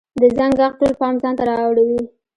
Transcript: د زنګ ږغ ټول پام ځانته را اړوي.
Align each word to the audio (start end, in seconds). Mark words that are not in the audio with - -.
د 0.19 0.21
زنګ 0.37 0.53
ږغ 0.59 0.73
ټول 0.79 0.93
پام 0.99 1.13
ځانته 1.23 1.43
را 1.49 1.55
اړوي. 1.67 2.01